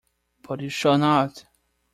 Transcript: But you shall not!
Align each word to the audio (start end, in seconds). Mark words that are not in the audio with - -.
But 0.41 0.61
you 0.61 0.69
shall 0.69 0.97
not! 0.97 1.45